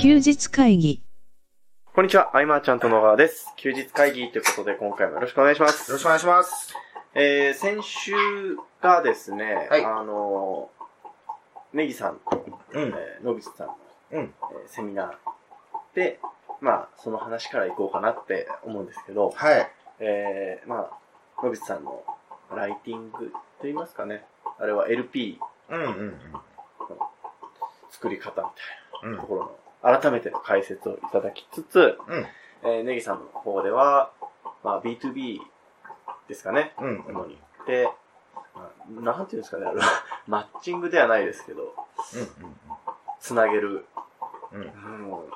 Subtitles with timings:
[0.00, 1.02] 休日会議。
[1.94, 3.52] こんにちは、アイマーちゃんと野川です。
[3.58, 5.90] 休日会議ということで、今回もよろしくお願いします。
[5.90, 6.74] よろしくお願いします。
[7.12, 8.12] えー、先週
[8.80, 12.20] がですね、はいあのー、ネギさん、
[12.72, 12.82] うん。
[12.82, 13.76] えー野口さんの、
[14.12, 14.22] うん。
[14.22, 16.18] えーセミナーで、
[16.62, 19.70] まあ、その話からいこうかなって思うんですけど、はい。
[19.98, 22.02] えー、まあ、野口さんの
[22.56, 24.24] ライティングと言いますかね、
[24.58, 26.14] あれは LP うんうん
[27.90, 28.48] 作り方み
[29.02, 29.10] たいうん。
[29.10, 29.28] うんなと。
[29.28, 32.26] ころの、改めての解説をいただきつつ、うん。
[32.62, 34.10] えー、ネギさんの方では、
[34.62, 35.38] まあ、B2B
[36.28, 37.04] ですかね、うん。
[37.08, 37.38] 主に。
[37.66, 37.88] で、
[38.54, 39.86] まあなんていうんですかね、あれは、
[40.28, 41.74] マッチングではないですけど、
[43.20, 43.86] つなげる、
[44.52, 44.60] うん。
[44.60, 45.12] うん。
[45.12, 45.32] うん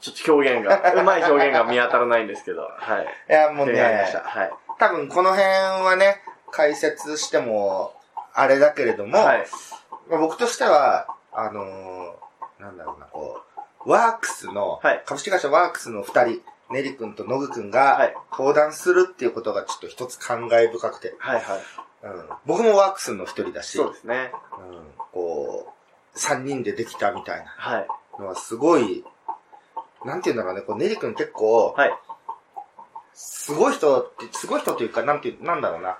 [0.00, 3.04] ちょっと表現が、うまい表現が見当たらないんですけど、はい。
[3.28, 3.82] いや、もうね。
[3.82, 4.52] はい。
[4.78, 5.48] 多分この辺
[5.84, 6.22] はね、
[6.52, 7.92] 解説しても、
[8.32, 9.46] あれだけれども、はい。
[10.08, 12.27] まあ僕としては、あのー
[12.58, 13.42] なんだろうな、こ
[13.86, 21.60] う、ワークスの、はい株式会社ワークスの二人、ネリ君とノグ君がはい、登壇するっていうことがちょっと一つ感慨深くて、はい、はい。
[22.04, 24.32] うん、僕もワークスの一人だし、そうですね。
[24.58, 25.74] うん、こ
[26.14, 27.86] う、三人でできたみたいなはい。
[28.20, 29.04] のはすごい、
[30.04, 31.92] なんて言うんだろうね、こう、ネリ君結構、はい。
[33.14, 35.98] すごい人って、すごい人というか、なんていう、なんだろうな。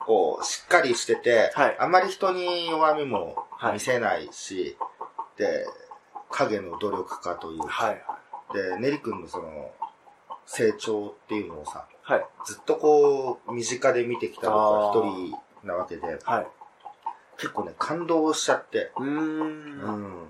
[0.00, 4.78] こう、しっかりしてて、はいあまり人に弱みもはい見せないし、
[5.38, 5.66] で、
[6.30, 8.02] 影の努力家というか、はい。
[8.54, 9.70] で、ネリ君のその、
[10.46, 12.26] 成長っていうのをさ、はい。
[12.46, 15.30] ずっとこう、身近で見てきた僕はあー一
[15.62, 16.46] 人なわけで、はい。
[17.36, 20.28] 結構ね、感動しちゃって、うんん。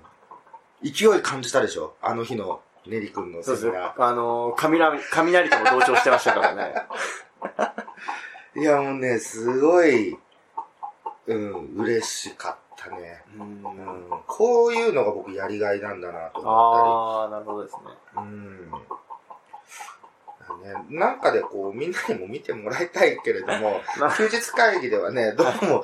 [0.83, 1.95] 勢い感じたでしょ？
[2.01, 3.95] あの日のネリ君のそうですねセミナ。
[3.97, 6.73] あのー、雷、雷とも同調してましたからね。
[8.55, 8.59] ー。
[8.61, 10.17] いや、もうね、すごい、
[11.27, 13.23] うん、嬉しかったね。
[13.35, 14.09] うーん。
[14.11, 17.81] うん、こういうのが僕やりがいなんだなと思っあー、なるほどですね。
[18.15, 18.71] うん。
[20.63, 25.83] ね、なんかでこう、みんなにも見てもらいたいけれども、 な休日会議ではね、どうも、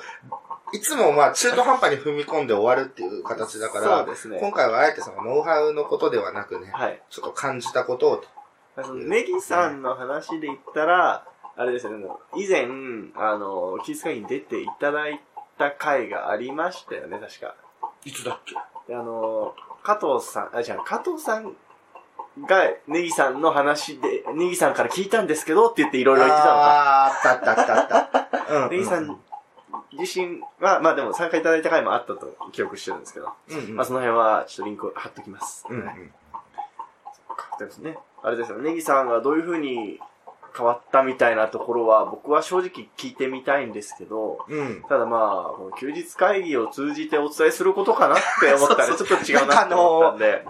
[0.74, 4.40] いつもまあ中途半端に踏み込んで終わるっていう形だから、そうですね。
[4.40, 7.02] 今回はあえてそのノウハウのことではなくね、はい。
[7.10, 8.24] ちょっと感じたことを
[8.94, 12.06] ネギさんの話で言ったら、あれですよね、
[12.36, 12.66] 以前、
[13.16, 15.22] あの、キース会議に出ていただい
[15.58, 17.56] た回がありましたよね、確か。
[18.04, 18.56] いつだっけ？
[18.88, 21.56] であの、加藤さん、あ、じゃあ、加藤さん
[22.48, 27.06] がネギさんの話で、ネギさんから聞いたんですけどって言っていろいろ言ってたのか。
[27.08, 28.56] あーあったあったあったあった。
[28.66, 28.70] うん。
[28.70, 29.20] ネギさん
[29.94, 33.76] 自身は、まあでも参加いただいた回もあったと記憶してるんですけど、うんうん。
[33.76, 35.66] まあその辺はちょっとリンク貼っときます。
[35.70, 36.12] うんうはいん。
[37.60, 37.98] ですね。
[38.22, 40.00] あれですよ、ネギさんがどういう風に
[40.56, 44.84] 変わったみたいなところは僕は正直聞いてみたいんですけど、うん。
[44.88, 50.46] ただまあ、休日会議を通じてお伝えすることかなって思ったらちょっと違うなって思ったんで、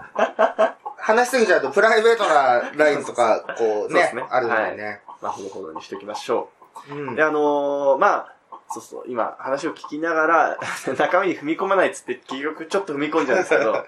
[0.96, 5.00] 話しすぎちゃうとプライベートなラインとか、こうねそうですね、あるんだよね。
[5.20, 6.50] まあほどほどにしておきましょ
[6.90, 6.94] う。
[6.94, 7.22] うんで、。
[7.22, 8.36] あのーまあ、
[8.70, 10.58] そうそう、今話を聞きながら、
[10.96, 13.84] 中身に踏み込まないっつって結局ちょっと踏み込んじゃうんですけど、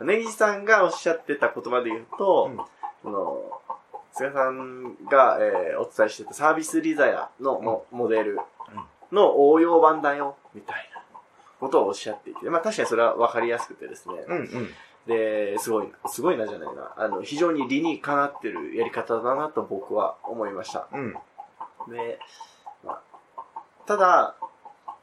[0.00, 2.60] ネギさんがおっしゃってた言葉で言うと、うん
[3.02, 3.59] その、
[4.20, 8.38] 菅さんが、えーお伝えしてたサービスリザヤのモ,、モデル
[9.12, 11.02] の応用版だよ、みたいな
[11.58, 14.70] ことをおっしゃっていて、まあ確かにそれは分かりやすくてですね、うんうん。
[15.06, 20.86] で、すごいな、すごいなじゃないな、あの、非常に理にかなってるやり方だなと僕は思いました。
[20.92, 21.14] うん。
[21.88, 22.18] で、
[22.84, 23.00] まあ、
[23.86, 24.34] ただ、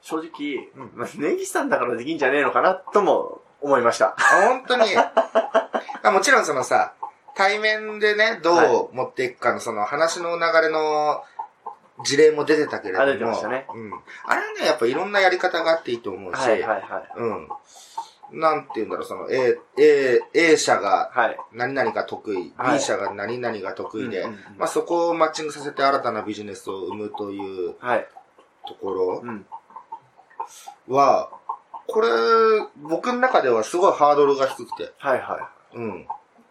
[0.02, 4.16] 正直、うんまあ、ネギさんだからできんじゃねえのかなとも思いました。
[4.16, 4.84] あ、本当に。
[6.04, 6.94] あもちろんそのさ、
[7.38, 11.24] 対面でね、どう持っていくかのその話の流れの
[12.04, 13.04] 事例も出てたけれども。
[13.04, 13.92] あ出てましたねうん。
[14.26, 17.14] あれはね、やっぱいろんなやり方があっていいと思うし、はいはいはい。
[17.16, 17.50] うん。
[18.40, 21.38] なんて言うんだろう、その A、A、A 社がはい。
[21.54, 24.26] 何々が得意、はい B 社が何々が得意で、
[24.58, 28.08] まあそこをマッチングさせて新たなビジネスを生むというはい。
[28.68, 29.46] ところうん。
[30.88, 31.30] は、
[31.88, 32.10] これ、
[32.78, 36.08] 僕の中ではすごいハードルが低くて、はいはうん。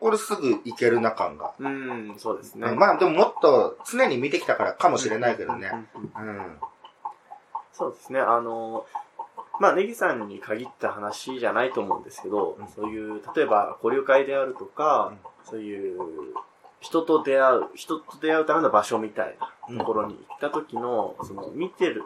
[0.07, 1.53] これすぐいけるな感が。
[1.59, 1.65] い。
[1.65, 2.71] うん、そうですね。
[2.71, 5.73] まあでももっと常に見てきたからかもしれないけどね。
[5.97, 6.57] うんうんうんうん。
[7.73, 8.21] そうですね。
[8.21, 8.87] あの、
[9.59, 15.13] まあ、ネギさんに限った話じゃないと思うんですけど、うんそういう、例えば交流会であるとか、
[15.43, 15.99] そういう、
[16.81, 19.37] 人と出会う、人と出会うための場所みたい
[19.69, 22.05] なところに行った時の、その、見てる、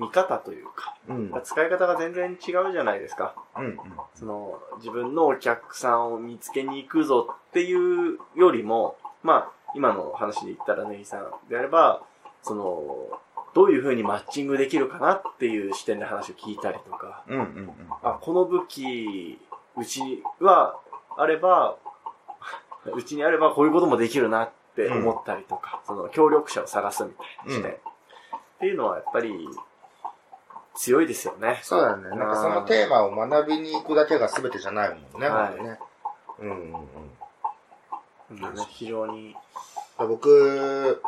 [0.00, 1.32] 見方というか、うん。
[1.44, 3.34] 使い方が全然違うじゃないですか。
[3.56, 3.78] うん。
[4.14, 12.02] その、自分のお客さんを見つけに行くぞっていうよりも、まあ、今の話で言ったらネギさんであれば、
[12.42, 13.20] その、
[13.52, 17.38] どういう風にマッチングできるかなっていう視点で話を聞いたりとか、うん。
[17.38, 17.70] うん。
[18.02, 19.38] あ、この武器、
[19.76, 20.80] うちは、
[21.18, 21.76] あれば、
[22.94, 27.78] うちにあればこういうこともできるなって思ったりとか、その協力者を探すみたいな視点、うん
[28.60, 29.32] っていうのはやっぱり
[30.74, 31.60] 強いですよね。
[31.62, 32.08] そうだね。
[32.10, 35.78] なんかそのテーマを学びに行くだけが全てじゃないもんね、はいね。
[36.40, 36.74] うんうん
[38.30, 38.66] うん。
[38.68, 39.36] 非常に。
[39.98, 41.02] 僕、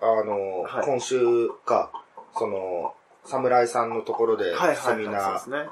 [0.00, 1.90] あの、はい今週か、
[2.36, 2.94] その、
[3.24, 5.70] 侍さんのところでセミナー。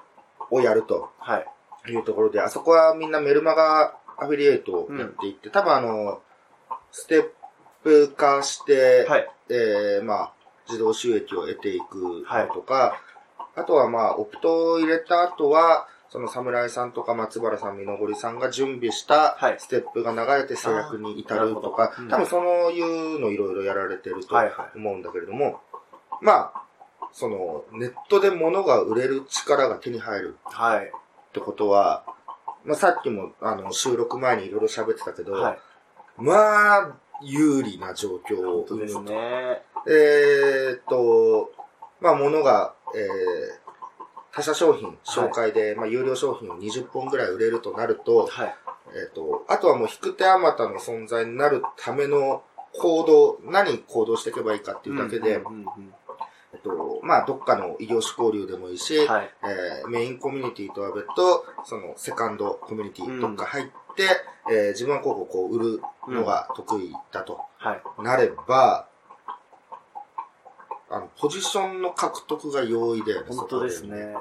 [0.53, 1.93] をやるとはい。
[1.93, 6.21] いうところで、あそこはみんなメルマガアフィリエイトをやっていって、多分あの、
[6.93, 7.29] ステッ
[7.83, 9.31] プ化して、はい。
[9.49, 10.33] えー、まあ、
[10.71, 13.01] 自動収益を得ていくのとか、
[13.57, 25.61] あとはまあ、オプトを入れた後は、その侍さんとか松原さん、美濃りさんが準備したはいステップが流れて制約に至るとかほどうん、多分そういうのいろいろやられてるとはいはい思うんだけれども、
[26.21, 26.63] まあ、
[27.13, 30.87] その、ネットで物が売れる力が手に入るはい。
[30.87, 30.91] っ
[31.33, 32.05] てことは、
[32.65, 35.59] まあさっきもあの収録前にいろいろ喋ってたけど、はい。
[36.19, 39.01] まあ、有利な状況を生むと。
[39.03, 39.63] ね。
[39.87, 41.53] えーっと、
[42.01, 43.05] まあ、物が、えー、
[44.33, 48.55] 他社商品、紹介で、まあ、有料商品を20本ぐらい売れるとなると、はい。
[48.95, 52.43] えーっと、あとはもう引く手あまたの存在になるための
[52.73, 55.95] 行動、何行動していけばいいかっていうだけで、うんうんうん
[56.53, 59.31] えっと、まあ、どっかの異業種交流でもいいし、はい。
[59.45, 64.05] えーメインコミュニティとは別途、その、セカンドコミュニティ、うんどっか入って、
[64.51, 67.41] えー自分はこうこうこう売るのが得意だと。
[67.59, 68.03] はい。
[68.03, 68.89] なれば、
[70.91, 73.27] あの、ポジションの獲得が容易だよね。
[73.29, 73.97] 本当ですね。
[73.97, 74.17] で。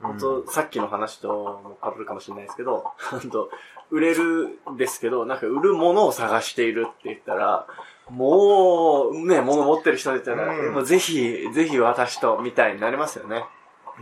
[0.00, 3.50] 本当、さっきの話とも被るかもしれないですけど、 本当
[3.90, 7.66] 売れるんですけど、なんか売るものを探しているって言ったら、
[8.08, 13.44] もう、ね、物持ってる人だったら、うんもうぜひ、ぜひ私と、みたいになりますよね。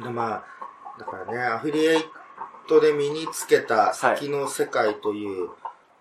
[0.02, 0.44] でまあ、
[0.98, 2.04] だからね、アフィリエイ
[2.68, 5.50] トで身につけた先の世界という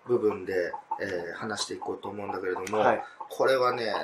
[0.06, 3.04] 部分で、えー話していこうと思うんだけれども、はい。
[3.30, 3.94] これはね、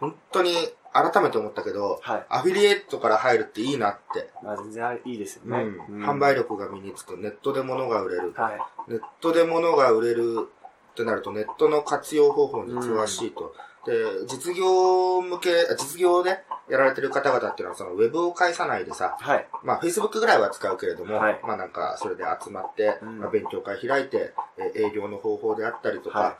[0.00, 0.54] 本当に
[0.92, 2.26] 改めて思ったけど、はい。
[2.28, 4.30] アフィリエイトから入るっていいなって。
[4.42, 5.62] まあ全然いいですよね。
[5.88, 7.16] うん販売力が身につく。
[7.16, 8.32] ネットで物が売れる。
[8.34, 8.50] は
[8.88, 8.90] い。
[8.90, 10.48] ネットで物が売れる
[10.90, 13.54] ってなると、ネットの活用方法に詳しいと。
[13.86, 19.46] で、実業向け、あ実業でやられてる方々っていうのは、そのウェブを介さないでさ、はい。
[19.62, 26.34] まあ Facebook ぐらいは使うけれども、はいまあなんかそれで集まって、うんまあ、勉強会開いて、えー営業の方法であったりとか、はい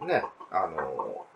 [0.00, 1.31] えーね、あのー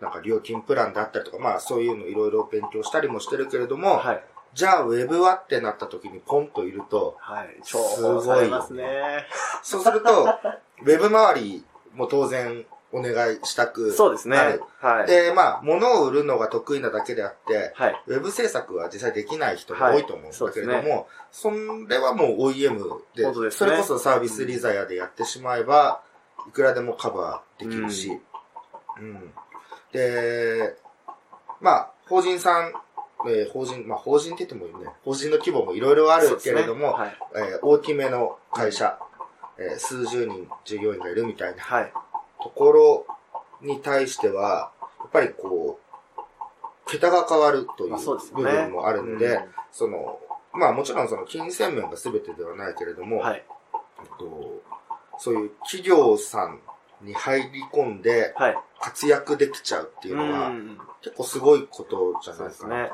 [0.00, 4.22] なんか料金プランであったりとか、まあそういうのいろいろ勉強したりもしてるけれども、はい。
[4.54, 7.56] じゃあウェブはってなった時にポンといると、はい。
[7.62, 9.26] す重ごいますね。
[9.62, 10.24] そうすると、
[10.82, 11.64] ウェブ周り
[11.94, 14.58] も当然お願いしたくそうですね。
[14.80, 15.06] はい。
[15.06, 18.02] で、まあ、物を売るのが得意なだけであって、はい。
[18.06, 26.00] ウェブ制作は実際できない人が多いと思うんだけれども、はいそれはもう OEM でですねそれこそサービスリザヤでやってしまえば、
[26.48, 28.18] いくらでもカバーできるし、
[28.98, 29.32] うん
[29.92, 30.76] で、
[31.60, 32.72] まあ、法人さん、
[33.28, 38.98] えー法人、まあ、法人って言ってもいいね、法人の規模もいろいろあるけれども、そうですねえー大きめの会社、
[39.58, 41.82] えー数十人従業員がいるみたいなはい。
[41.82, 41.92] はい。
[42.42, 43.06] ところ
[43.60, 44.70] に対しては、
[45.00, 47.96] やっぱりこう、桁が変わるという
[48.34, 48.52] 部ね。
[48.52, 50.18] 分もあるので、うんその、
[50.52, 53.44] まあもちろんその金銭面が全てではないけれども、はい。
[54.00, 54.62] えっと
[55.18, 56.60] そういう企業さん
[57.02, 58.58] に入り込んではい。
[58.80, 60.78] 活躍できちゃうっていうのは、ん。
[61.02, 62.48] 結構すごいことじゃないかな。
[62.50, 62.90] ですね。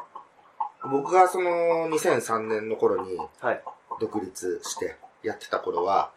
[0.90, 3.62] 僕がその2003年の頃にはい。
[4.00, 6.10] 独立してやってた頃は、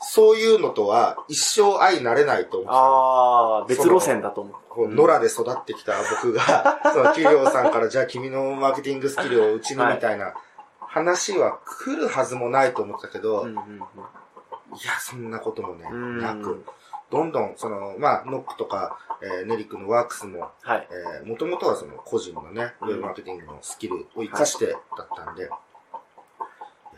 [0.00, 4.88] そういうのとは一生相なれないと思ってああ、別路線だと思う。
[4.88, 10.34] 野良で育ってきた僕が、 その企業さんからじゃあ君のマーケティングスキルをうちにみたいな
[10.80, 16.64] 話は来るはずもないと思ってたけど、いや、そんなこともね、うんなく、
[17.10, 20.88] どんどん、その、まあ、ノックとか、えーネリックのワークスも、はい。
[20.90, 25.50] えー、もともとはその個人のね、ウうんェブマーケティングのスキルを活かしてだったんで、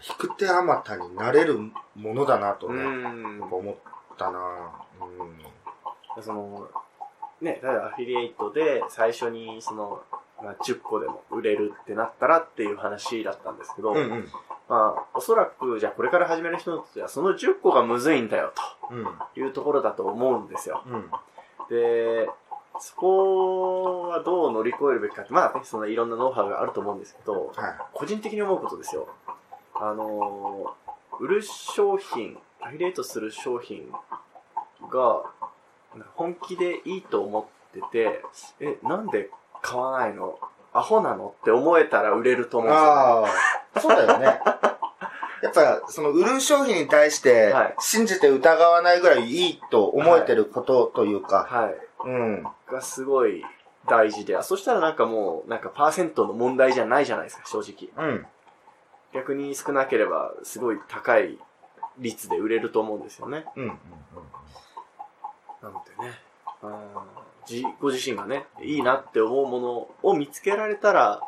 [0.09, 3.75] 引く手あまたになれるものだなとうね、んやっぱ思っ
[4.19, 4.71] たな
[6.17, 6.23] うん。
[6.23, 6.69] その、
[7.41, 10.03] ね、例えばアフィリエイトで最初にその、
[10.43, 14.29] まあ、10個でも売れるってなったらっていう話だったんですけど、うんうん。
[14.69, 18.53] まあ、おそらく、じゃあこれから始める人たちはその10個がむずいんだよ
[18.91, 19.05] うん。
[19.35, 20.83] というところだと思うんですよ。
[20.87, 21.11] うん。
[21.71, 22.29] で、
[22.81, 27.75] そこはどう乗り越えるべきかって、まあね、そのいろんなノウハウがあると思うんですけど、はい。
[27.93, 29.09] 個人的に思うことですよ。
[29.75, 33.93] あのー、売る商品、アフィリエイトする商品
[34.91, 35.23] が、
[36.15, 38.23] 本気でいいと思ってて、
[38.61, 39.31] え、なんで
[39.63, 40.39] 買わないの？
[40.75, 41.35] アホなの？
[41.41, 42.91] って思えたら売れると思うんですよ。
[42.91, 43.25] あ
[43.77, 44.41] あ、そうだよね。
[45.43, 51.77] やっぱ、その売る商品に対してはい、信じて疑わないぐらいいいと思えてることというか、はい。
[52.05, 52.47] うん。
[52.69, 53.45] がすごい
[53.89, 57.61] 大事で、あそしたらなんかもう、なんかパーセントの問題じゃないじゃないですか、正
[57.97, 58.09] 直。
[58.09, 58.27] うん。
[59.13, 61.39] 逆に少なければ、すごい高い
[61.99, 63.45] 率で売れると思うんですよね。
[63.57, 63.65] うん。
[63.65, 63.79] うん。
[65.61, 66.21] なのでね、
[66.63, 66.73] うん
[67.47, 71.21] じご自身がね、いいなって思うものを見つけられたら、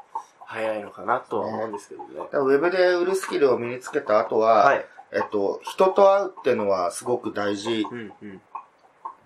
[0.46, 2.08] 早いのかなとは思うんですけどね。
[2.16, 4.86] だからウェブで売るスキルを身につけた後は、はい。
[5.12, 8.40] えっと、人と会うっていうのはすごく大事うんうん。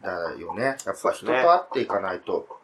[0.02, 0.64] だよね。
[0.64, 2.57] やっぱ人と会っていかないと。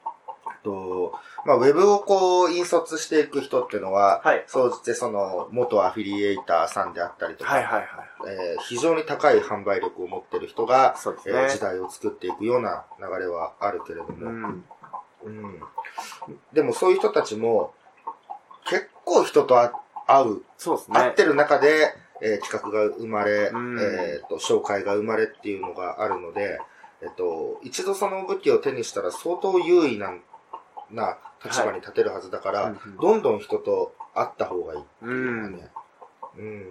[0.64, 4.44] と、まあ、ウェブをこう、引率していく人っていうのは、はい。
[4.48, 7.86] 総じてその、元アフィリエイターさんであったりとか、はいはいはい。
[8.26, 11.60] えー非常に高い販売力を持ってる人が、そうですえー時ね。
[11.60, 14.64] 代を作っていくような流れはあるけれども、うん。
[15.24, 15.60] うん
[16.52, 17.74] でもそういう人たちも、
[18.66, 19.70] 結構人と会
[20.06, 20.98] 会う、そうですね。
[20.98, 26.58] 会ってる中で、えー企画が生まれ、うんえっと、紹介が生まれっていうのがあるので、
[27.02, 30.12] えっと、一度その武器を手にしたら相当優位な、
[30.90, 35.08] な立場に立てるはずだから、うんうんどんどん人と会った方がいいってう。
[35.08, 35.70] いうんかね。
[36.38, 36.70] うん。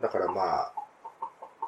[0.00, 0.72] だからまあ、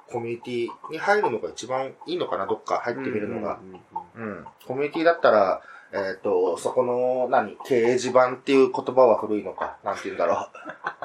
[0.08, 3.58] コミュニティに入るのが一番いいのかな、どっか入ってみるのが。
[3.62, 4.46] うんうんうんうん。
[4.66, 5.62] コミュニティだったら、
[5.94, 10.48] えっ、と、そこの、何、掲示板っていう言葉は古いのか、なんて言うんだろう。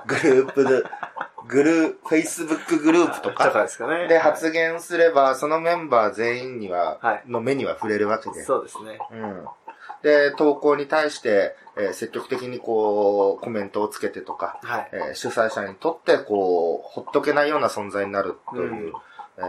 [0.07, 0.83] グループで、
[1.47, 4.07] グルー、Facebook グループととかかですかね。
[4.07, 8.43] で発言すれば、そのメンバー全員には、はいの目には触れるわけで。
[8.43, 8.99] そうですね。
[9.11, 9.45] うん。
[10.03, 14.89] で、投稿に対して、えー積極的にこう、コメントをつけてとか、はい。
[14.93, 18.93] えー主催者にとって、こう、ほっとけないような存在になるという、
[19.37, 19.41] え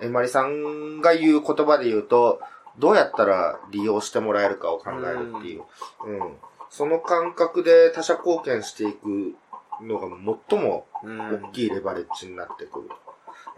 [0.00, 2.40] ー、えまりさんが言う言葉で言うと、
[2.78, 5.62] どうやったら利用してもらえるかを考えるっていう。
[6.06, 6.36] うん。
[6.70, 9.34] その感覚で他者貢献していく
[9.82, 10.08] のが
[10.50, 12.88] 最もうん大きいレバレッジになってくる。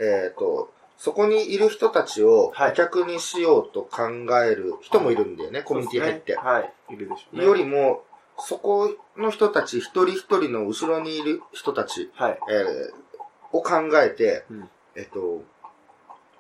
[0.00, 4.08] えっ、と、そこにいる人たちをはい顧客にしようと考
[4.44, 6.37] える人もいるんだよね、コミュニティ入って。
[6.37, 6.73] はい。
[6.94, 7.44] いるでしょうね。
[7.44, 8.04] よりも、
[8.38, 12.38] そこの人たち、一人一人の後ろにいる人たち、はい。
[12.50, 13.06] えー
[13.52, 15.42] を考えて、うんえっと、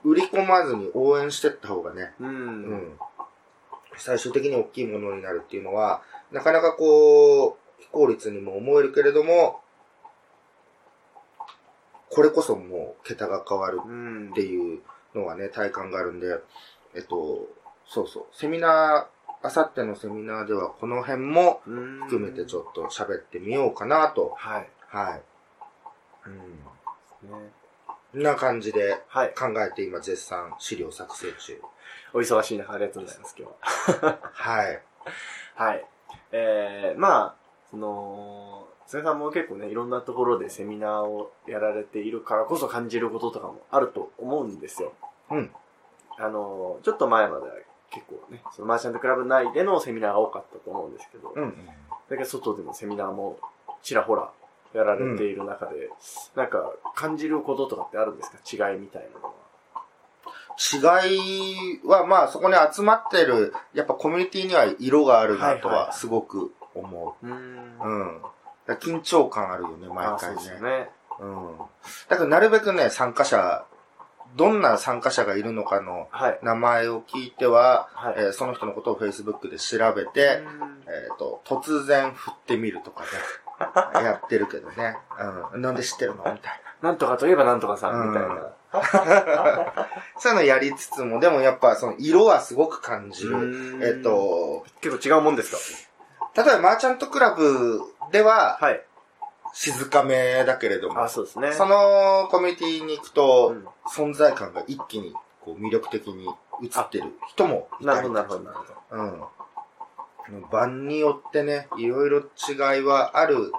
[0.04, 2.24] 売り込まずに応援してった方がね、う。
[2.24, 2.98] うんん、
[3.96, 6.02] 最終的に大きいものになるっていうのは、
[6.32, 9.60] なかなかこう、非効率にも思えるけれども、
[12.10, 14.80] これこそもう桁が変わるうんっていう
[15.14, 16.38] のはね、体感があるんで、
[16.94, 17.48] えっと、
[17.86, 24.68] そうそう、セミナー、あさってのセミナーではこの辺もうん含めてちょっと喋ってみようかなと、はい。
[24.88, 25.22] はい。
[26.26, 27.40] うん。
[27.42, 27.50] ね
[28.14, 29.34] な感じではい。
[29.34, 31.60] 考えて今絶賛資料作成中。
[32.14, 34.18] お忙しい中、ありがとうございます、今日は。
[34.32, 34.82] はい。
[35.54, 35.86] はい。
[36.32, 37.34] えー、まあ、
[37.70, 44.92] その、菅さんも結構ね、いろんなところでセミナーをやられているからこそ感じることとかもあると思うんですよ。
[45.30, 45.50] うん。
[46.18, 47.52] あの、ちょっと前までは
[47.90, 51.54] 結構ね、そのマーチャントクラブ内でのセミナーが多かったと思うんですけど、うん。
[52.08, 53.38] だけど外でのセミナーも
[53.82, 54.30] ちらほら
[54.72, 55.90] やられている中で、
[56.36, 58.72] なんか感じることとかってあるんですか？
[58.72, 59.32] 違いみたいなのは。
[61.02, 67.34] 違いは、まあそこに集まってる、やっぱコミュニティには色があるなとはいはいはすごく思うーん。
[67.34, 67.36] う。
[67.84, 68.22] うん。
[68.22, 68.35] だから
[68.74, 70.36] 緊張感あるよね、毎あそう回ね。
[70.36, 70.90] ですよね。
[71.20, 71.58] うん。
[72.08, 73.64] だからなるべくね、参加者、
[74.34, 76.38] どんな参加者がいるのかのはい。
[76.42, 78.14] 名前を聞いては、はい。
[78.18, 80.42] えーその人のことを Facebook で調べて、
[80.86, 83.08] えっ、と、突然振ってみるとかね、
[84.04, 84.98] やってるけどね。
[85.54, 85.62] うん。
[85.62, 86.24] なんで知ってるの？
[86.24, 88.34] みたいなんとかといえばなんとかさんみたいな。
[88.34, 88.52] な。
[90.18, 93.78] そういうのやりつつも、でもやっぱその色はすごく感じる。
[93.82, 95.52] えっ、と、結構違うもんです
[96.34, 96.42] か？
[96.42, 97.80] 例えばマーチャントクラブ
[98.12, 98.82] でははい。
[99.52, 101.52] 静かめだけれどもあ、、そうですね。
[101.52, 106.26] そのコミュニティに行くと、うん存在感が一気にこう魅力的に
[106.60, 108.56] 映ってる人もいたりなるほど、なるほど、なる
[108.90, 109.02] ほど。
[110.32, 110.50] うん。
[110.50, 113.52] 版によってね、いろいろ違いはある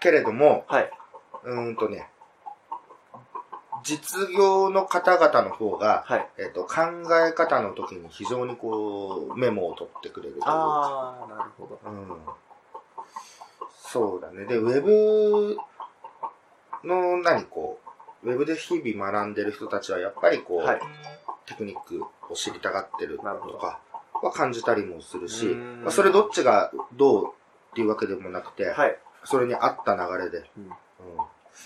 [0.00, 0.90] けれども、はい。
[1.44, 2.08] うーんとね、
[3.84, 6.28] 実業の方々の方が、はい。
[6.38, 6.74] えっ、と、考
[7.28, 11.80] え方の時に非常にこう、メモを取ってくれるというか、あー、なるほど。
[11.84, 12.20] うん。
[13.90, 14.44] そうだね。
[14.44, 15.56] で、ウェブ
[16.84, 17.80] の何こ
[18.24, 20.80] う、ウェブで日々学んでる人たちはやっぱりこう、はい。
[21.46, 23.80] テクニックを知りたがってるとか
[24.22, 27.26] は感じたりもするし、まあ、それどっちがどう
[27.72, 28.98] っていうわけでもなくて、はい。
[29.24, 30.72] それに合った流れで、うんうん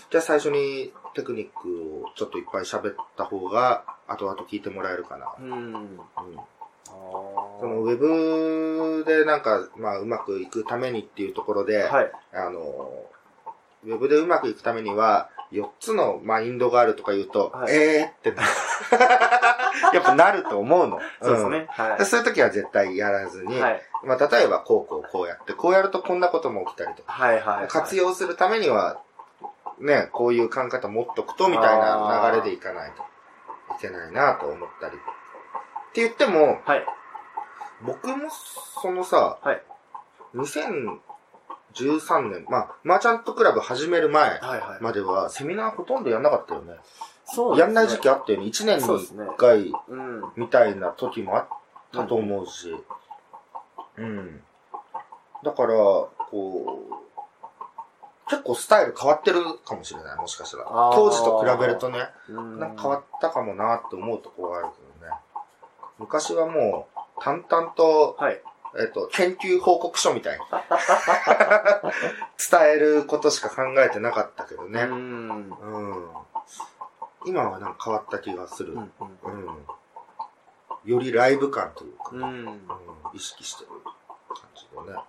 [0.09, 5.27] じゃあ最初にテクニックをちょっといっぱい喋った方が、後々聞いてもらえるかな。
[5.39, 5.73] うーん。
[5.75, 5.99] うん
[6.87, 12.11] あそのウェブでなんか、まあうまくいくためにっていうところで、ーはい。
[12.33, 12.91] あの、
[13.85, 18.49] ウェブでうまくいくためには、4つのマインドがあるとか言うと、はいえーってなる。
[19.95, 20.99] やっぱなると思うの。
[21.21, 21.67] そうですね。
[21.69, 21.97] はうん。
[21.99, 23.47] でそういう時は絶対やらずい。
[23.47, 23.81] に、はい。
[24.03, 27.67] まあ、例えばこうこうこうやって、こうやるとこんなことも起きたりとか、はいはい。
[27.69, 28.99] 活用するためには、
[29.79, 33.03] ね、こういう考え方持っとくと、みたいな流れでいかないと
[33.77, 34.97] いけないなと思ったり。
[34.97, 36.85] って言っても、はい。
[37.85, 38.29] 僕も
[38.81, 39.61] そのさ、はい。
[40.35, 44.39] 2013年、まあ、マーチャントクラブ始める前。
[44.81, 46.75] までは、セミナーほとんどやんなかったよね。
[47.25, 47.59] そうね。
[47.59, 48.45] やんない時期あったよね。
[48.45, 50.23] 1年にそうですね1回うん。
[50.35, 51.47] みたいな時もあっ
[51.91, 52.75] たと思うし。
[53.97, 54.41] うん。
[55.43, 56.09] だから、こ
[56.89, 56.93] う、
[58.29, 60.63] 結構スタイル変わってるかもしれない、もしかしたら。
[60.65, 65.13] 当時と比べるとね、うんなんか変わったかもなって思うところがあるけどね。
[65.99, 68.41] 昔はもう、淡々と、はい。
[68.79, 70.45] えっと、研究報告書みたいに
[72.49, 74.81] 伝えることしか考えてなかったけどね。
[74.81, 75.49] うん。
[75.51, 76.09] うん。
[77.25, 78.73] 今はなんか変わった気がする。
[78.73, 78.89] う
[79.23, 79.45] うん。
[79.45, 79.67] ん。
[80.85, 82.23] よりライブ感というか、うん。
[82.23, 82.69] うん
[83.13, 84.99] 意識してる感じでね。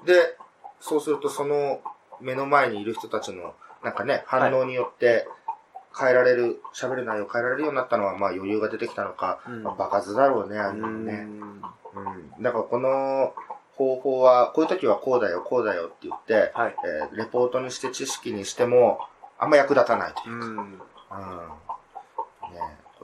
[0.00, 0.04] うん。
[0.04, 0.36] で、
[0.78, 1.80] そうするとその
[2.20, 5.26] 目の前にいる人たちのなんかね、反応によって
[5.98, 11.26] 変えられる、喋る内容を変えられるようになったのは、まあ余裕が出てきたのか、うんまあ、場数だろうね、ああいうのね。
[11.94, 12.42] うん。
[12.42, 13.34] だからこの
[13.76, 16.76] 方法は、こういう時はこうだよ、こうだよって言って、はい。
[16.84, 19.00] えーレポートにして知識にしても、
[19.38, 20.46] あんま役立たないといううか。
[20.46, 20.48] ん。
[20.48, 20.64] うん。
[20.66, 20.78] ね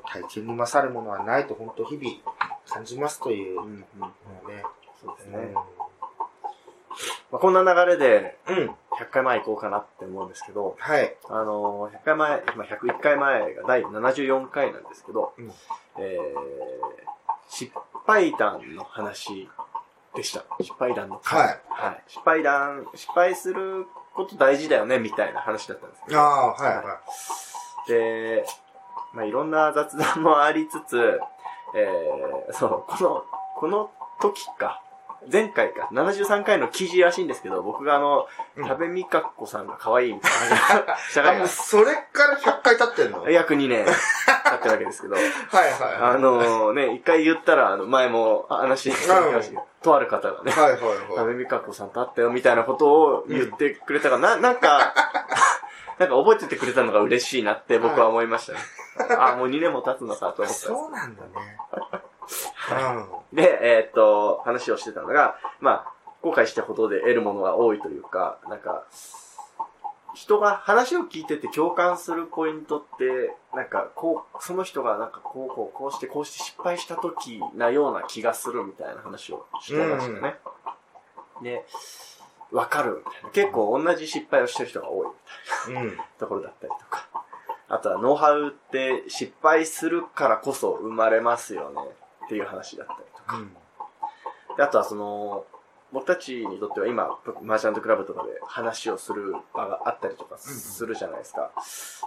[0.04, 2.11] 体験に勝るものはないと本当日々
[2.68, 3.62] 感じますという。
[3.62, 3.78] うん。
[3.78, 3.84] ね。
[5.00, 5.54] そうですね。
[5.54, 8.75] まあ、こんな流れで、うん。
[8.99, 9.06] うん。
[9.06, 11.14] 100回前行こうかなって思うんですけど、はい。
[11.28, 15.52] あのー、100回前、まあ、101回前が第74回なんですけど、うん
[15.99, 17.72] えー、失
[18.06, 19.49] 敗談の話
[20.14, 20.44] でした。
[20.61, 21.40] 失敗談の回。
[21.40, 21.61] はい。
[21.68, 22.02] はい。
[22.06, 26.20] 失敗談、失敗すること大事だよね、みたいな話だったんですけど。
[26.20, 27.00] ああ、はいは
[27.87, 28.44] で、
[29.12, 31.20] まあ、いろんな雑談もありつつ、
[31.74, 33.24] えー、そう、この、
[33.57, 34.83] この時か、
[35.30, 41.37] 前回か、73回の記事らしいんですけど、僕があの、うん食べみかっこさんが可愛いみたいな話をしたい。
[41.37, 43.22] あ、もそれから100回経ってんの？
[43.22, 43.90] はい約2年経
[44.56, 46.14] ってるわけですけど、はいはい。
[46.14, 51.26] あのね、一回言ったら、あの、前も話してましたけど、とある方がね、はいはい食はい。
[51.28, 54.92] べみかっこさんと会ったよみたいなことを言ってくれたから、な、なんか、
[55.98, 58.58] なんか覚えててくれたのが嬉しいなって僕は思いましたね。
[59.18, 61.30] あ、もう2年も経つのかと思ったんですそうなんだね。
[63.33, 68.85] で、えーっと、話をしてたのが、まあ、後悔してほどで得るものが多いというか、なんか、
[70.14, 80.37] 人が話を聞いてて共感するポイントって、なんか、こう、その人がなんかこう、こう、こうして、こうして失敗した時なような気がするみたいな話をしてましたね。
[81.42, 81.64] で、
[82.53, 83.31] わかるみたいな。
[83.31, 85.14] 結構同じ失敗をしてる人が多いみ
[85.64, 85.81] たいな。
[85.81, 85.88] うん。
[85.88, 85.98] うん。
[86.18, 87.09] ところだったりとか。
[87.68, 91.81] あとは、ノウハウって失敗するからこそ生まれますよね
[92.24, 93.40] っていう話だったりとか。
[94.56, 95.44] であとは、その、
[95.92, 101.50] 僕たちにとっては今、マーチャントクラブとかで話をする場があったりとかするじゃないですか。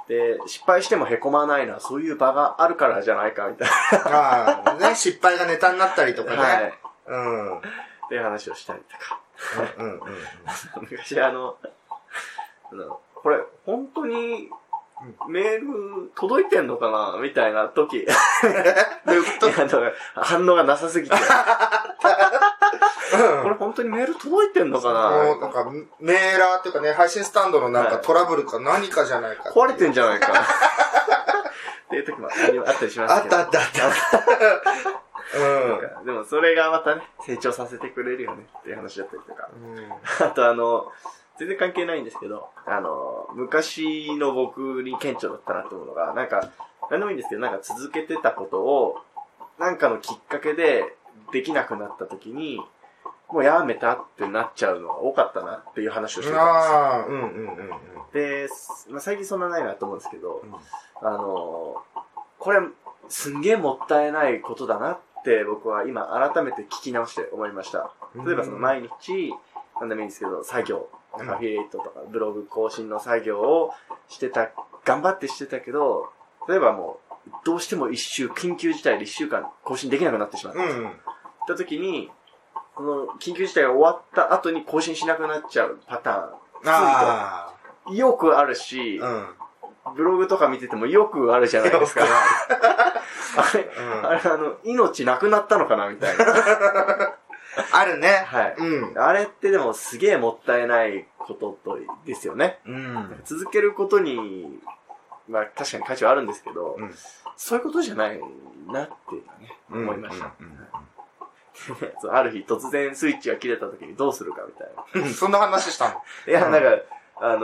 [0.08, 3.68] で、失敗しても凹まないのはそういう場があるからじゃないかみたい
[4.12, 6.42] ああ、ね、 失敗がネタになったりとかな。
[6.42, 6.64] はい。
[6.64, 6.74] ね。
[7.08, 7.52] うん。
[7.52, 7.62] うん
[8.06, 9.20] っていう話をしたりとか。
[9.78, 10.02] うんうん。
[10.82, 11.58] 昔あの、
[12.72, 14.50] あのこれ、本当に、
[15.30, 17.20] メール届いてんのかな？
[17.22, 18.06] みたいな時。
[19.06, 19.48] どういうこと？
[19.48, 21.16] あの反応がなさすぎて。
[21.16, 21.20] うん
[23.44, 29.50] これ本当にメール届いてんのかもうななんか、メーラーっていうかね、配信スタンドのなんかはいトラブルか何かじゃないか。
[29.52, 30.34] 壊れてんじゃないか。
[30.34, 30.36] っ
[31.90, 32.34] ていう時もあっ
[32.78, 33.38] たりしますけど。
[33.38, 33.94] あったあったあっ
[35.96, 36.04] た。
[36.04, 39.50] でもそれがまたね、成長させてくれるよねっていう話だったりとか。
[39.56, 39.78] うん。
[39.78, 39.92] うん。
[39.92, 40.92] あとあの、
[41.38, 46.52] 全然関係ないんですけど、あの、昔の僕に顕著だったなと思うのが、なんか、
[46.90, 48.98] 何でもいいんですけど、なんか続けてたことを、
[49.60, 50.96] なんかのきっかけで
[51.32, 52.62] できなくなった時に、
[53.30, 56.78] もうやめたってなっちゃうのが多かったなっていう話をしてたんですよ。
[56.78, 57.70] ああ、うんうんうん
[58.14, 58.48] で、
[58.90, 60.56] まあ、最近そんなないなと思うんですけど、うん。
[61.06, 61.84] あの
[62.40, 62.60] これ、
[63.10, 67.92] すんげえもったいないことだなって僕は今改めて聞き直して思いました。
[68.16, 69.34] 例えばその毎日、
[69.80, 70.88] なんでもいいんですけど、作業、
[71.22, 73.72] アフィリエイトとかブログ更新の作業を
[74.08, 74.52] してた、
[74.84, 76.10] 頑張ってしてたけど、
[76.48, 80.64] 例えばもう、どうしても一週、緊急事態で一週間更新できなくなってしまった。
[80.64, 80.88] うん。
[80.88, 80.92] っ
[81.48, 82.12] た時に、
[82.76, 87.54] この緊急事態が終わった後に更新しなくなっちゃうパターあ
[87.90, 89.08] ン、よくあるし、あ。
[89.08, 89.96] うん。
[89.96, 92.02] ブログとか見ててもよくあるじゃないですか。
[92.02, 92.08] よ
[93.38, 96.26] あれ、うんあれあの、命なくなったのかなみたいな。
[97.86, 98.24] あるね。
[98.26, 98.56] はい。
[98.58, 99.00] うん。
[99.00, 102.60] あれってでもすげえもったいないことと、ですよね。
[102.66, 103.22] うん。
[103.26, 104.60] 続けることに、
[105.28, 106.92] まあ確かに価値はあるんですけど、うん
[107.38, 108.20] そういうことじゃない
[108.68, 110.32] なってね、うん思いました。
[110.40, 110.58] うんうん
[112.02, 115.08] そうある日突然スイッチが切れた時にどうするかみたいな。
[115.08, 116.02] うんそんな話したの？
[116.28, 116.68] いや、うんなんか、
[117.18, 117.40] あの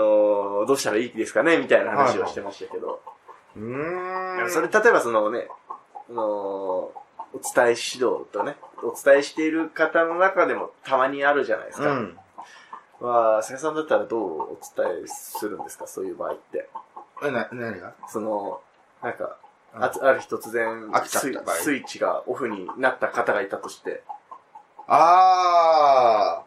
[0.63, 3.01] ーどうしたらいいですかねみたいな話をしてましたけど。
[3.55, 4.49] うーん。
[4.49, 5.47] それ、例えばそのね、
[6.09, 7.00] あのー
[7.33, 11.91] お伝え指導とね、お伝えしている方の中でもたまにあるじゃないですか。
[11.91, 12.17] うん。
[12.99, 15.87] まあ、瀬さんだったらどうお伝えするんですか？
[15.87, 16.69] そういう場合って。
[17.23, 17.93] え、な、何が？
[18.07, 18.61] その、
[19.01, 19.37] なんか、
[19.73, 24.03] うんあつある日突然スイスイッチがオフになった方がいたとして。
[24.85, 26.43] あ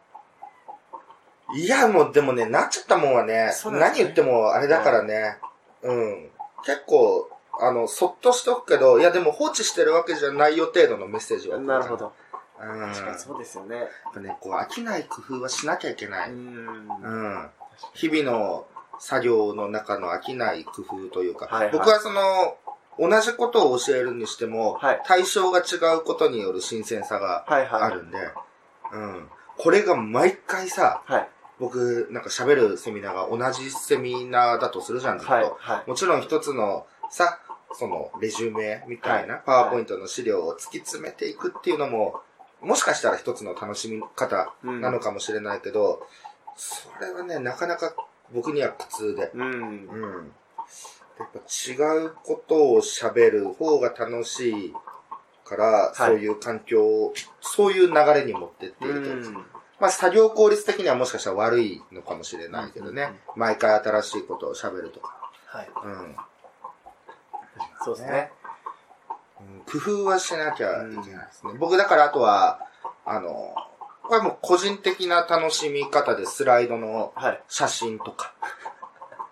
[1.51, 1.59] ー。
[1.59, 5.39] いや、もう、でもね、なっちゃったもんはね、ね何言ってもあれだからね、
[5.83, 6.31] うん。
[6.67, 11.59] 結構、あの、そっとしとくけど、いや、でも放置してるわけじゃないよ程度のメッセージは。
[11.59, 11.97] なるほ。
[11.97, 12.13] ど。
[12.61, 12.93] うん。
[12.93, 13.77] 確かにそうですよね。
[13.77, 16.31] やっぱね、こう、飽きない工夫はしなきゃいけない。
[16.31, 16.89] うん。
[17.03, 17.51] うん。
[17.93, 18.67] 日々の
[18.99, 22.57] 作業の中の飽きない工夫というか、はいはい僕はその、
[22.97, 27.83] 同じことを教えるにしても、はい対象が違うことによる新鮮さがはいはい。
[27.83, 28.19] あるんで、
[28.93, 29.29] うん。
[29.57, 31.29] これが毎回さ、はい。
[31.61, 35.35] 僕、なんか喋るセミナーが同じセミナーだとするじゃん、ずっと。
[35.35, 35.45] はい。
[35.59, 35.91] はい。
[35.91, 37.39] もちろん一つのさ、
[37.75, 42.21] そのレジュメみたいな、はいパワーポイントの資料を突き詰めていくっていうのも、
[42.61, 46.07] もしかしたら一つの楽しみ方うんなのかもしれないけど、
[46.57, 47.95] それはね、なかなか
[48.33, 49.31] 僕には苦痛で。
[49.35, 49.43] うん。
[49.43, 50.33] うん。
[51.19, 54.75] やっぱ違うことを喋る方が楽しい
[55.45, 59.11] から、いそういう環境を、そういう流れに持ってっていると。
[59.11, 59.35] うん。
[59.81, 63.21] まあ、作業効率的にはもしかしたら悪いのかもしれないけどね。
[63.37, 65.15] 毎回新しいことを喋るとか。
[65.47, 65.71] はい。
[65.85, 66.17] うん。
[67.85, 68.31] そうですね。
[69.41, 71.53] うん工夫はしなきゃいけないですね。
[71.59, 72.61] 僕だからあとは、
[73.05, 73.55] あの、
[74.03, 77.41] これもう個人的な楽しみ方でスライドのはい。
[77.49, 78.35] 写真とか。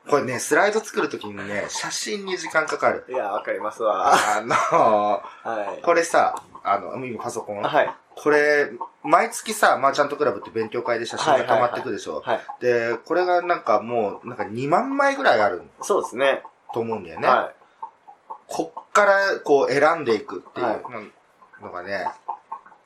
[0.09, 3.05] これね、スライド作るときにね、写真に時間かかる。
[3.09, 4.13] いや、わかりますわ。
[4.13, 5.83] あの、はい。
[5.83, 7.63] これさ、あの、今パソコン。
[7.63, 7.95] はい。
[8.15, 8.71] これ、
[9.03, 12.21] 毎月さ、マーチャントクラブって勉強会で写真が溜まってくでしょ。
[12.25, 12.41] はい。
[12.61, 16.43] で、これがなんかもう、なんか2万枚ぐらいあるそうですね。
[16.75, 17.29] と思うんだよね。
[17.29, 17.53] は
[18.53, 20.79] こっからこう選んでいくっていは
[21.61, 22.07] うのがね、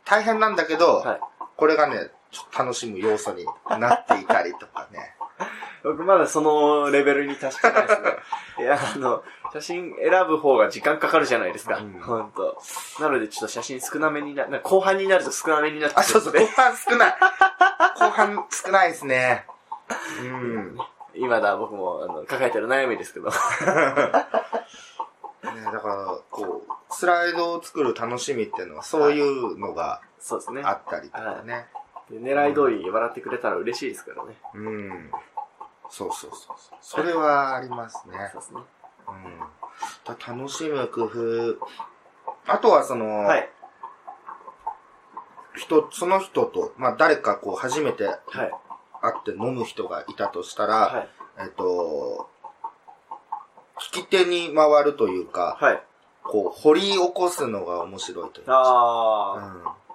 [0.05, 1.21] 大変なんだけど、はい
[1.57, 3.47] これがね、ちょっと楽しむ要素に
[3.81, 5.15] なっていたりとかね。
[5.41, 5.45] い。
[5.85, 8.17] 僕まだそのレベルに達してないですね。
[8.59, 9.25] いや、あの、
[9.55, 11.79] 写真選ぶ方が時間かかるじゃないですか。
[11.79, 12.61] うんほんと。
[13.01, 17.17] なのでちょっと写真少なめにな、な後半になると少なめになってくあ、るそうそう、後半少ない。
[17.99, 19.47] 後半少ないですね。
[20.21, 20.77] うん。
[20.77, 20.83] ね、
[21.15, 23.31] 今だ僕もあの抱えてる悩みですけど。
[25.73, 30.63] だから、こう、スライドを作る楽しみっていうのは、そういうのがそうですね。
[30.65, 31.67] あったりとかね。
[32.11, 34.37] で狙い通り笑ってくれたら嬉しいですからね。
[34.55, 35.11] うん。
[35.91, 36.79] そうそうそうそう。
[36.81, 38.41] それはありますねそう。
[38.41, 38.61] ですね。
[39.09, 39.39] うん。
[40.05, 41.59] だ楽しむ工夫。
[42.47, 43.49] あとはその、はい。
[45.57, 48.19] 人、その人と、まあ誰かこう初めてはい。
[49.03, 51.09] 会って飲む人がいたとしたら、はい。
[51.39, 52.29] えっと、
[53.79, 55.83] 聞き手に回るというか、はい。
[56.23, 59.87] こう掘り起こすのが面白いというか、あうん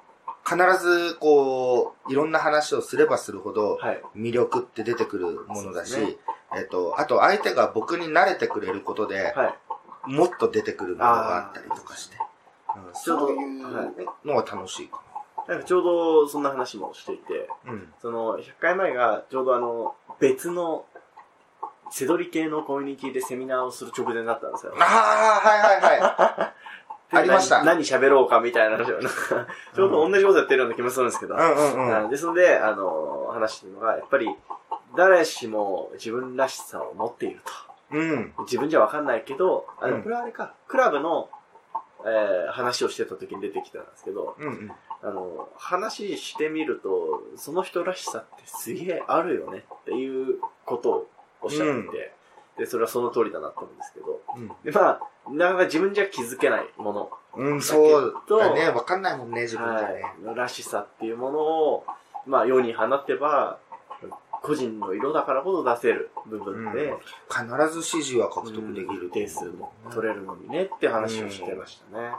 [0.43, 3.79] 必ずこう、いろんな話をすればするほど。
[4.15, 6.17] 魅力って出てくるものだし、そうですね
[6.57, 9.55] えっと、あと相手が僕に慣れてくれることで、は
[10.07, 10.11] い。
[10.11, 12.21] もっと出てくるものがあったりとかして、うん
[12.93, 15.01] そういうのが楽しいか
[15.47, 17.73] なんかちょうどそんな話もしていて、な。
[17.73, 17.93] うん。
[18.01, 20.85] その、100回前がちょうどあの、別の、
[21.91, 24.73] 背取り系のコミュニティでセミナーをする直前だったんですよ。
[24.79, 26.53] ああ、はいはいはい。
[27.11, 31.35] でありました何何喋ろうかみたいな話を、なんか、ちょうど同じことやってるような気もするんですけど。
[31.35, 32.05] うんうんうん。
[32.05, 34.29] あですので、あの、話してるのが、やっぱり、
[34.95, 37.41] 誰しも自分らしさを持っている
[37.91, 38.31] うん。
[38.37, 38.43] と。
[38.43, 41.29] 自分じゃわかんないけど、あの、うんこれはあれか、クラブの、
[42.05, 44.71] えー話をしてた時に出てきたんですけど、うんうん。
[45.03, 51.07] あの、話してみると、その人らしさってすげえあるよねっていうことを
[51.41, 52.13] おっしゃってて、
[52.57, 54.21] で、それはその通りだなと思うんですけど、
[54.63, 54.99] で、まあ、
[55.31, 57.53] なかなか自分じゃ気づけないもの、うん。
[57.53, 58.69] うん、そうだね。
[58.69, 60.03] わかんないもんね、自分じゃはね。
[60.21, 61.85] い、らしさっていうものを、
[62.25, 63.57] まあ、世に放ってば、
[64.41, 66.93] 個人の色だからこそ出せる部分で、
[67.29, 69.09] 必ず支持は獲得できる。
[69.11, 72.11] 点数も取れるのにねって話をしてましたね。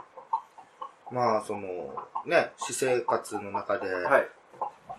[1.11, 1.93] まあ、その、
[2.25, 4.29] ね、私生活の中で、はい。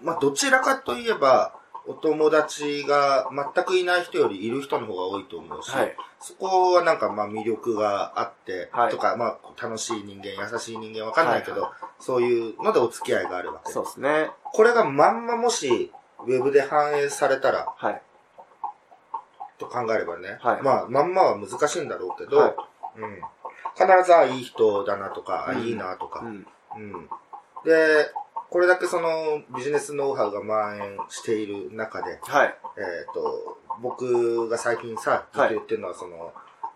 [0.03, 1.55] まあ、どちらかといえば、
[1.87, 5.97] お友達が全くいない人よりいる人の方が多いと思うし、はい。
[6.19, 11.71] そこはなんかまあ魅力があって、はいとか、まあ楽しい人間、優しい人間わかんないけど、はい
[12.01, 14.31] そういうのでお付き合いがあるわけでそうですね。
[14.43, 15.91] これがまんまもし、
[16.27, 18.03] ウェブで反映されたら、はい。
[19.59, 22.55] と考えればね、はいまあ、まんまは難しいんだろうけど、はい
[22.97, 23.21] うん。
[23.75, 26.47] 必ず、あ、いい人だなとか、あうんいいなとか、うん。
[26.77, 27.09] うん。
[27.65, 28.13] で、
[28.51, 32.55] これだけそのビジネスノウハウが蔓延している中で、はい。
[32.77, 36.33] えっ、と、僕が最近さ、ずっと言ってるのは、その、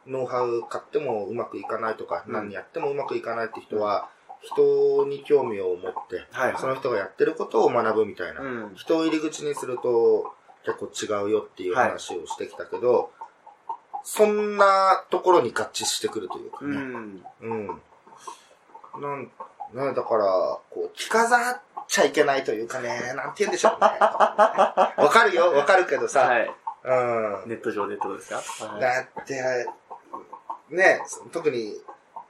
[0.06, 4.08] ノウハウ買ってもうまくいかないとか、うん何やってもうまくいかないって人は、
[4.42, 6.54] 人に興味を持って、はい。
[6.58, 8.40] その人がやってることを学ぶみたいな。
[8.40, 8.72] うん。
[8.74, 10.32] 人を入り口にすると
[10.64, 13.10] 結構違うよっていう話をしてきたけど、
[14.04, 16.76] そんなところに合致してくるというかね。
[16.76, 17.22] うん。
[17.42, 17.66] うん。
[19.00, 19.30] なん、
[19.72, 23.78] なんだから、こう、着飾っちゃいけないというかね、なんて言うんでしょうね。
[24.00, 26.20] わかるよ、わかるけどさ。
[26.20, 26.54] はい。
[26.84, 27.42] うん。
[27.46, 28.64] ネット上でってことですか？
[28.66, 28.80] はい。
[28.80, 29.68] だって、
[30.70, 31.02] ね、
[31.32, 31.80] 特に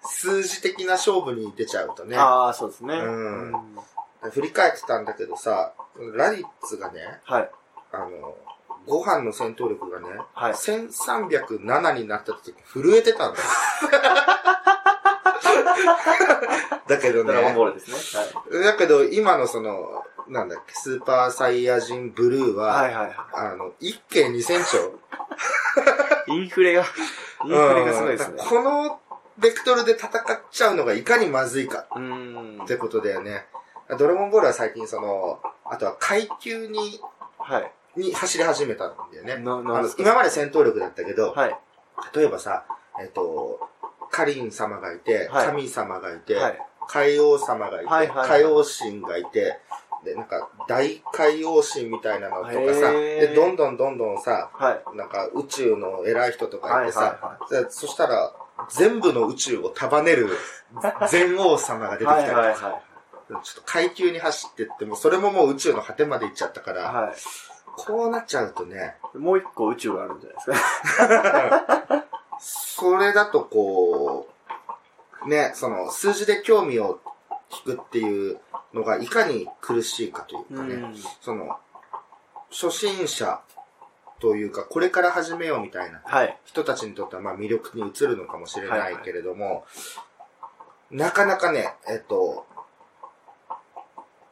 [0.03, 2.95] 数字的な勝負に出ちゃうとね、ああ、そうですね。
[2.95, 3.79] うんうん
[4.33, 5.73] 振り返ってたんだけどさ、
[6.17, 7.51] ラディッツがね、はい。
[7.93, 8.35] あの、
[8.85, 13.45] ご飯の戦闘力がね、はい1307になった時震えてたんだよ。
[16.89, 18.63] だけどドラゴンボね、ールですね。
[18.63, 22.85] だけど今のその、なんだっけ、スーパーサイヤ人ブルーは、はい。
[22.87, 24.99] はいはいはあの、一軒2000兆。
[26.29, 26.37] い。
[26.37, 26.85] インフレが、
[27.45, 28.47] インフレがすごいですねうん。
[28.47, 29.01] この
[29.39, 30.11] ベクトルで戦っ
[30.51, 32.61] ちゃうのがいかにまずいかうん。
[32.65, 33.47] ってことだよね。
[33.99, 37.01] ドラゴンボールは最近その、あとは階級に、
[37.39, 37.73] はい。
[37.97, 39.43] に走り始めたんだよね。
[39.43, 41.57] 今まで戦闘力だったけど、はい。
[42.15, 42.65] 例えばさ、
[43.01, 43.69] えっと、
[44.19, 46.59] カリン様がいて、はい神様がいて、はい。
[46.89, 49.61] 海王様がいて、はいはいはい海王神がいて、
[50.05, 54.97] で、なんか、大海王神みたいなのとかさ、へーで、どんどんどんどんさ、はい。
[54.97, 58.33] なんか宇宙の偉い人とかはいいてさ、そしたら、
[58.71, 60.31] 全部の宇宙を束ねる
[61.09, 62.09] 全王様が出い。
[62.09, 62.83] てきたりとか、はいはいは
[63.29, 66.85] ちょっと階級に走ってっても、それももう宇宙の果てまで行っちゃったから、い。
[66.85, 67.15] は
[67.77, 69.19] こうなっちゃうとね、い。
[69.19, 72.05] もう一個宇宙があるんじゃないですか。
[72.39, 74.29] それだとこ
[75.25, 77.01] う、ね、その数字で興味を
[77.67, 78.39] 引くっていう
[78.75, 80.97] のがいかに苦しいかというかね、うん。
[81.21, 81.59] その、
[82.51, 83.41] 初心者
[84.21, 86.39] というか、これから始めようみたいなはい。
[86.45, 89.65] 人たちにとってはまあ魅力に映るのかもしれないけれども、
[90.91, 92.47] なかなかね、えっと、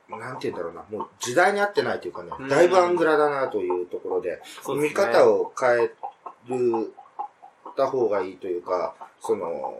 [0.08, 5.90] なんて言うんだろうな、もう時代に合ってないというかねうん、だいぶアングラだなというところで、そうですね見方を変え
[6.48, 6.92] る、
[7.76, 9.74] た方がいいというか、その、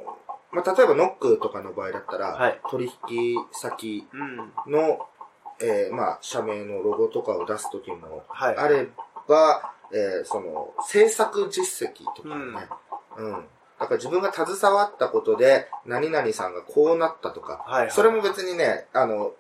[0.53, 4.73] まあ、例えばノックとかの場合だったら、はい取引先うん。
[4.73, 5.07] の、
[5.61, 8.57] えーまあ、社名のロゴとかを出すときもはい。
[8.57, 8.89] あれ
[9.29, 12.69] ば、えーその、制作実績とかね、
[13.19, 13.45] うん。
[13.79, 17.91] だから自分が携わったことで、何々さんがこうなったとか、はいはい。
[17.91, 19.33] それも別にね、あの、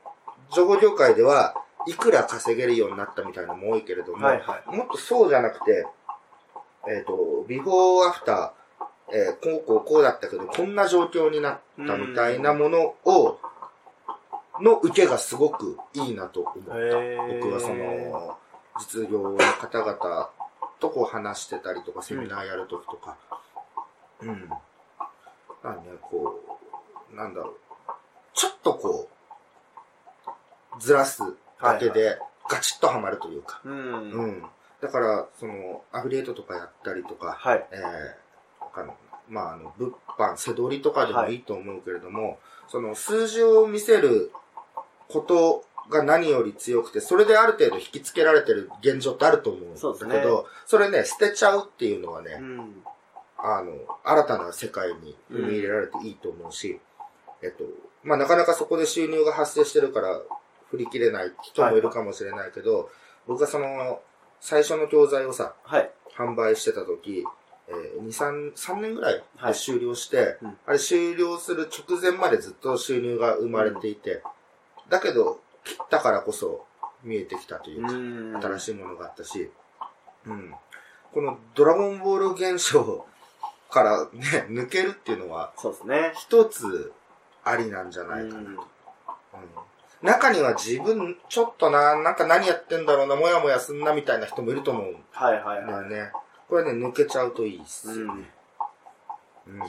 [0.55, 1.55] 情報業界では、
[1.89, 4.77] いくら稼げるようになったみたいなのも多いけれども、はいはい。
[4.77, 5.87] もっとそうじゃなくて、
[6.89, 8.51] えっ、と、ビフォーアフター、
[9.13, 13.39] えーこうこうこうだったけど、こんな状況になったみたいなものを、
[14.61, 16.71] の受けがすごくいいなと思った。
[16.71, 18.39] 僕はその、
[18.79, 20.31] 実業の方々
[20.81, 23.17] とこう話してたりとか、セミナーやるときとか、
[24.23, 24.49] うん。
[25.63, 26.41] なんね、こ
[27.13, 27.57] う、なんだろう。
[28.35, 29.09] ちょっとこ
[30.77, 31.23] う、ずらす
[31.61, 32.19] だけで、
[32.49, 33.61] ガチッとはまるというか。
[33.65, 34.11] うん。
[34.11, 34.47] うん。
[34.87, 37.67] だから、その、アフリエイトとかやったりとか、はい。
[37.73, 37.81] えー、
[38.61, 38.95] 他の、
[39.29, 44.31] まあ、あの、物販、背取りとかでもいいと思うけれども、その、数字を見せる
[45.09, 52.83] ことが何より強くて、それである程度引きつけられてる現状ってあると思うんだけど、それね、捨てちゃうっていうのはね、うん。
[53.39, 53.73] あの、
[54.05, 56.79] 新たな世界に踏み入れられていいと思うし、
[57.43, 57.65] えっと、
[58.05, 60.21] まあ、なかなかそこで収入が発生してるから、
[60.71, 62.89] 振り切れない人もいるかもしれないけど、
[63.27, 64.01] 僕がその、
[64.47, 65.91] 最初の教材をさ、はい。
[66.17, 67.25] 販売してた時、
[67.67, 74.23] えー、2、3、3年ぐらいはいで終了して、うんあれ終了する直前までずっと収入が生まれていて、
[74.89, 76.65] だけど、切ったからこそ
[77.03, 79.51] 見えてきたというか、ん新しいものがあったし、
[80.27, 80.55] うん。
[81.13, 83.05] このドラゴンボール現象
[83.69, 86.13] からね、抜けるっていうのは、そうですね。
[86.15, 86.93] 一つ
[87.43, 88.41] ありなんじゃないかな。
[88.41, 88.59] うんうん
[90.03, 95.91] 中には自分、ちょっとな、なんか何やってんだろうな、もやもやすんなみたいな人もいると思うんはいはいはい。
[95.91, 96.13] ね。
[96.49, 98.31] これね、抜けちゃうといいっすよね。
[99.49, 99.59] うん。
[99.59, 99.65] で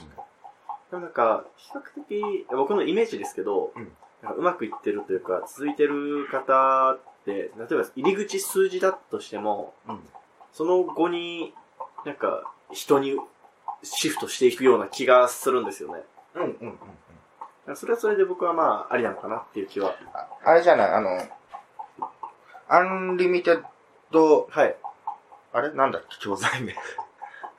[0.92, 10.00] もなんか、比較的、僕のイメージですけど、うんなんかうまくいってるというか、続いてる方って、例えば入り口数字だとしても、うん。
[10.52, 11.54] その後に、
[12.04, 13.16] なんか、人に
[13.82, 16.02] シフトしていくような気がするんですよね。
[16.34, 16.78] うん、うん、うん。
[17.76, 19.94] それはそれで僕はまあ、ありなのかなっていう気は。
[20.14, 21.22] ああれじゃない、あの、
[22.68, 24.76] Unlimited、はい。
[25.52, 25.72] あれ？
[25.72, 26.16] なんだっけ？
[26.20, 26.74] 教材名。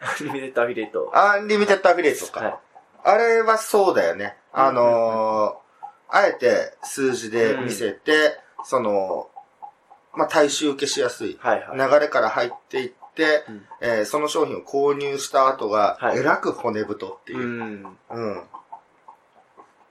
[0.02, 2.40] Unlimited Affiliate。Unlimited Affiliate か。
[2.42, 2.58] はい。
[3.04, 4.38] あれはそうだよね。
[4.54, 5.70] あのー
[6.12, 9.30] あえて数字で見せて、その、
[10.16, 11.92] まあ、大衆受けしやすいはいはい。
[11.92, 17.42] 流れから入っていって、うんえーその商品を購入した後が、はいえらく骨太っていうう。
[17.44, 17.98] ん。
[18.10, 18.44] うん。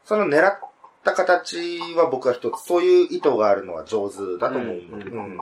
[0.09, 0.59] その狙っ
[1.05, 4.77] た形は僕は一つ、そういう意図があるのは上手だと思う。
[4.79, 5.39] うんうんうん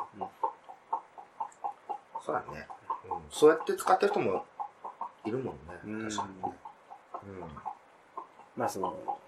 [2.21, 2.67] そうだね、
[3.09, 3.19] うん。
[3.31, 4.45] そうやって使ってる人も
[5.25, 5.61] いるもんね。
[5.85, 6.59] うん確かにね。
[8.57, 9.19] まあその、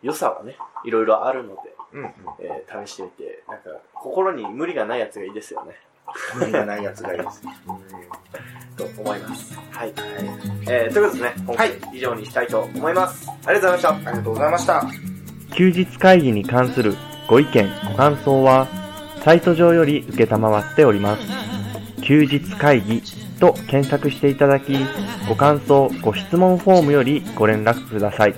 [0.00, 0.56] 良さはね、
[0.86, 2.02] いろいろあるので、うん。
[2.04, 5.78] うんえー試してみて、なんか、心に無理がないやつがいいですよね。
[6.34, 6.40] うん。
[6.40, 7.42] 無理がないやつがいいです。
[8.76, 9.58] と思います。
[9.70, 9.92] はい。
[10.68, 13.28] えー、ということでね、今回以上にしたいと思います。
[13.46, 14.10] ありがとうございました。
[14.10, 14.84] ありがとうございました。
[15.54, 16.96] 休日会議に関する
[17.28, 18.66] ご意見、ご感想は、
[19.24, 21.22] サイト上より受けたまわっております。
[22.02, 23.02] 休日会議
[23.38, 24.74] と検索していただき、
[25.28, 28.34] ご感想、ご質問フォームよりご連絡ください。